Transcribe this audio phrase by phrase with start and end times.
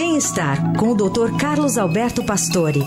[0.00, 1.36] Bem-estar com o Dr.
[1.40, 2.78] Carlos Alberto Pastore.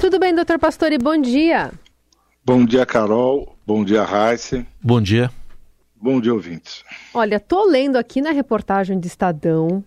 [0.00, 0.96] Tudo bem, doutor Pastore?
[0.96, 1.70] Bom dia.
[2.42, 3.54] Bom dia, Carol.
[3.66, 4.66] Bom dia, Raíssa.
[4.82, 5.30] Bom dia.
[5.94, 6.82] Bom dia, ouvintes.
[7.12, 9.84] Olha, tô lendo aqui na reportagem de Estadão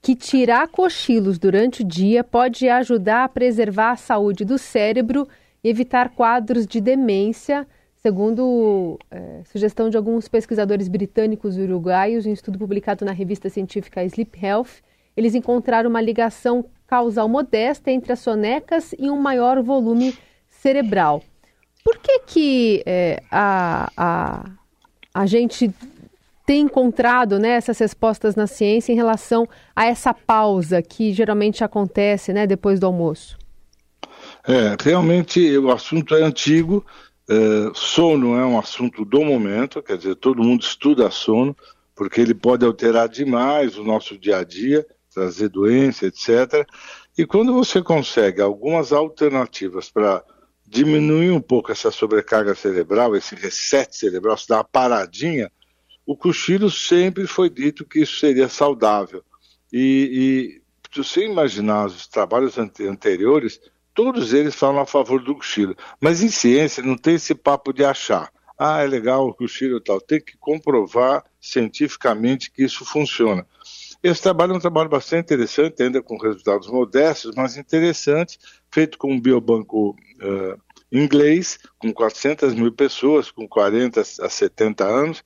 [0.00, 5.28] que tirar cochilos durante o dia pode ajudar a preservar a saúde do cérebro
[5.62, 7.66] e evitar quadros de demência,
[8.06, 13.50] segundo é, sugestão de alguns pesquisadores britânicos e uruguaios, em um estudo publicado na revista
[13.50, 14.80] científica Sleep Health.
[15.16, 20.16] Eles encontraram uma ligação causal modesta entre as sonecas e um maior volume
[20.48, 21.20] cerebral.
[21.82, 24.50] Por que, que é, a, a,
[25.12, 25.74] a gente
[26.46, 32.32] tem encontrado né, essas respostas na ciência em relação a essa pausa que geralmente acontece
[32.32, 33.36] né, depois do almoço?
[34.46, 36.86] É, realmente o assunto é antigo,
[37.28, 41.56] é, sono é um assunto do momento, quer dizer, todo mundo estuda sono,
[41.94, 46.66] porque ele pode alterar demais o nosso dia a dia, trazer doença, etc.
[47.16, 50.22] E quando você consegue algumas alternativas para
[50.66, 55.50] diminuir um pouco essa sobrecarga cerebral, esse reset cerebral, se dá uma paradinha,
[56.04, 59.24] o cochilo sempre foi dito que isso seria saudável.
[59.72, 63.60] E, e se você imaginar os trabalhos anteriores,
[63.96, 65.74] todos eles falam a favor do cochilo.
[65.98, 68.30] Mas em ciência não tem esse papo de achar.
[68.58, 70.00] Ah, é legal o cochilo e tal.
[70.00, 73.44] Tem que comprovar cientificamente que isso funciona.
[74.02, 78.38] Esse trabalho é um trabalho bastante interessante, ainda com resultados modestos, mas interessante,
[78.70, 80.60] feito com um biobanco uh,
[80.92, 85.24] inglês, com 400 mil pessoas, com 40 a 70 anos,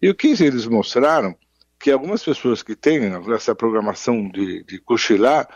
[0.00, 1.36] e o que eles mostraram?
[1.78, 3.00] Que algumas pessoas que têm
[3.34, 5.48] essa programação de, de cochilar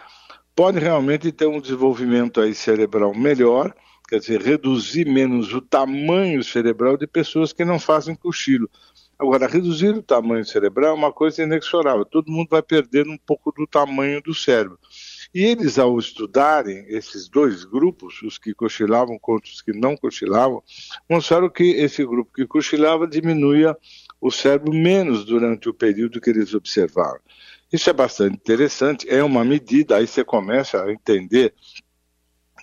[0.58, 3.72] podem realmente ter um desenvolvimento aí cerebral melhor,
[4.08, 8.68] quer dizer, reduzir menos o tamanho cerebral de pessoas que não fazem cochilo.
[9.16, 13.52] Agora, reduzir o tamanho cerebral é uma coisa inexorável, todo mundo vai perdendo um pouco
[13.52, 14.80] do tamanho do cérebro.
[15.32, 20.60] E eles, ao estudarem esses dois grupos, os que cochilavam contra os que não cochilavam,
[21.08, 23.76] mostraram que esse grupo que cochilava diminuía
[24.20, 27.20] o cérebro menos durante o período que eles observaram.
[27.72, 31.54] Isso é bastante interessante, é uma medida, aí você começa a entender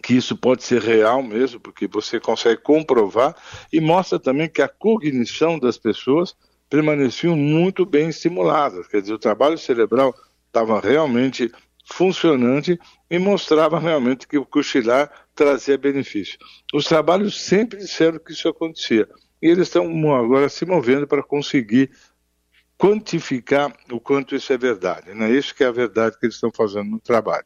[0.03, 3.35] que isso pode ser real mesmo, porque você consegue comprovar
[3.71, 6.35] e mostra também que a cognição das pessoas
[6.69, 10.13] permaneciam muito bem estimuladas, quer dizer, o trabalho cerebral
[10.47, 11.51] estava realmente
[11.85, 12.79] funcionante
[13.09, 16.39] e mostrava realmente que o cochilar trazia benefício.
[16.73, 19.07] Os trabalhos sempre disseram que isso acontecia
[19.41, 21.91] e eles estão agora se movendo para conseguir
[22.85, 25.13] quantificar o quanto isso é verdade.
[25.13, 25.31] Né?
[25.31, 27.45] Isso que é a verdade que eles estão fazendo no trabalho.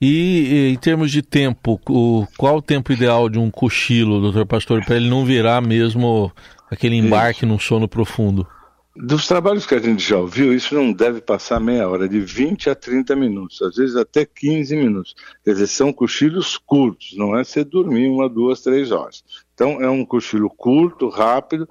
[0.00, 4.84] E em termos de tempo, o, qual o tempo ideal de um cochilo, doutor Pastor,
[4.84, 6.30] para ele não virar mesmo
[6.70, 7.46] aquele embarque isso.
[7.46, 8.46] num sono profundo?
[8.94, 12.68] Dos trabalhos que a gente já ouviu, isso não deve passar meia hora, de 20
[12.68, 15.14] a 30 minutos, às vezes até 15 minutos.
[15.44, 19.24] Quer dizer, são cochilos curtos, não é você dormir uma, duas, três horas.
[19.54, 21.68] Então é um cochilo curto, rápido,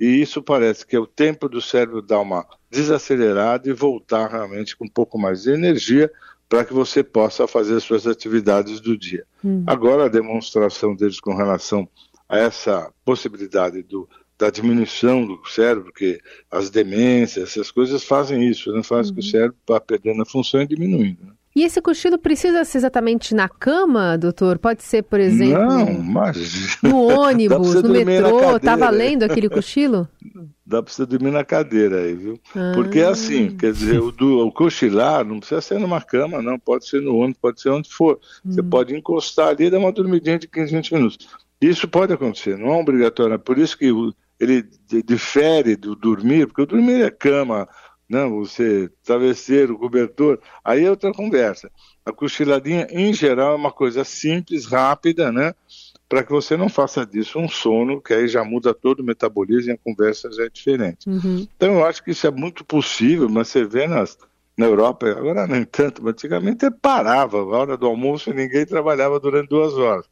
[0.00, 4.74] e isso parece que é o tempo do cérebro dar uma desacelerada e voltar realmente
[4.74, 6.10] com um pouco mais de energia
[6.48, 9.24] para que você possa fazer as suas atividades do dia.
[9.44, 9.62] Hum.
[9.66, 11.86] Agora, a demonstração deles com relação
[12.26, 16.18] a essa possibilidade do, da diminuição do cérebro, que
[16.50, 18.82] as demências, essas coisas fazem isso, né?
[18.82, 19.14] faz uhum.
[19.14, 21.26] que o cérebro vá perdendo a função e diminuindo.
[21.26, 21.32] Né?
[21.54, 24.56] E esse cochilo precisa ser exatamente na cama, doutor?
[24.56, 26.78] Pode ser, por exemplo, Não, mas...
[26.80, 30.08] no ônibus, no metrô, tá valendo aquele cochilo?
[30.64, 32.40] Dá para você dormir na cadeira aí, viu?
[32.54, 32.70] Ah.
[32.72, 36.56] Porque é assim, quer dizer, o, do, o cochilar não precisa ser numa cama, não,
[36.56, 38.20] pode ser no ônibus, pode ser onde for.
[38.46, 38.52] Hum.
[38.52, 41.28] Você pode encostar ali e dar uma dormidinha de 15, 20 minutos.
[41.60, 43.92] Isso pode acontecer, não é obrigatório, é por isso que
[44.38, 44.64] ele
[45.04, 47.68] difere do dormir, porque o dormir é cama,
[48.10, 51.70] não, você travesseiro, cobertor, aí é outra conversa.
[52.04, 55.54] A cochiladinha, em geral, é uma coisa simples, rápida, né?
[56.08, 59.70] Para que você não faça disso um sono, que aí já muda todo o metabolismo
[59.70, 61.08] e a conversa já é diferente.
[61.08, 61.46] Uhum.
[61.56, 64.18] Então, eu acho que isso é muito possível, mas você vê nas,
[64.58, 69.48] na Europa, agora nem tanto, mas antigamente parava, a hora do almoço ninguém trabalhava durante
[69.48, 70.04] duas horas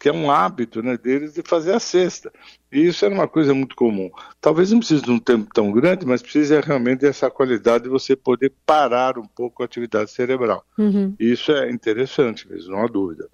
[0.00, 2.32] que é um hábito né, deles de fazer a cesta.
[2.72, 4.10] E isso era uma coisa muito comum.
[4.40, 8.16] Talvez não precise de um tempo tão grande, mas precisa realmente dessa qualidade de você
[8.16, 10.64] poder parar um pouco a atividade cerebral.
[10.78, 11.14] Uhum.
[11.20, 13.28] E isso é interessante mesmo, não há dúvida.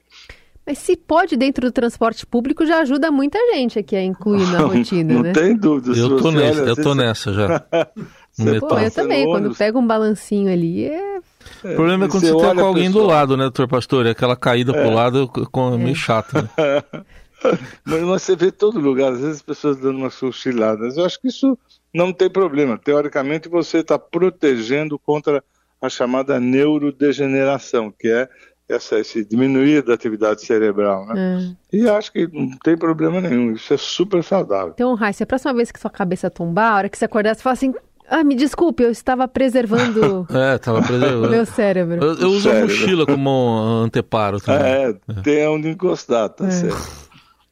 [0.66, 4.58] Mas se pode dentro do transporte público, já ajuda muita gente aqui a incluir na
[4.66, 5.32] rotina, não né?
[5.32, 5.96] Não tem dúvida.
[5.96, 7.60] Eu tô, nessa, eu tô nessa já.
[8.60, 11.20] Pô, eu também, quando pego um balancinho ali, é
[11.64, 13.04] o problema é quando você, você tá com alguém pessoa...
[13.04, 14.06] do lado, né, doutor Pastor?
[14.06, 14.82] Aquela caída é.
[14.82, 15.30] pro lado
[15.74, 16.48] é meio chato, né?
[17.84, 20.96] Mas você vê todo lugar, às vezes as pessoas dando umas cochiladas.
[20.96, 21.58] Eu acho que isso
[21.94, 22.78] não tem problema.
[22.78, 25.44] Teoricamente, você está protegendo contra
[25.80, 28.28] a chamada neurodegeneração, que é
[28.68, 31.56] essa, esse diminuir da atividade cerebral, né?
[31.72, 31.76] É.
[31.76, 34.72] E acho que não tem problema nenhum, isso é super saudável.
[34.74, 37.42] Então, Raíssa, a próxima vez que sua cabeça tombar, a hora que você acordar, você
[37.42, 37.72] fala assim,
[38.08, 40.26] ah, me desculpe, eu estava preservando.
[40.32, 41.30] é, estava preservando.
[41.30, 42.04] meu cérebro.
[42.04, 44.66] Eu, eu uso a mochila como anteparo também.
[44.66, 45.22] É, é.
[45.22, 46.50] tem onde encostar, tá é.
[46.50, 47.06] certo.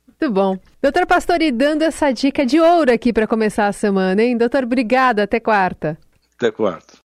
[0.09, 0.59] Muito bom.
[0.81, 4.37] Doutor Pastori, dando essa dica de ouro aqui para começar a semana, hein?
[4.37, 5.25] Doutor, obrigada.
[5.25, 5.99] Até quarta.
[6.37, 6.94] Até quarta.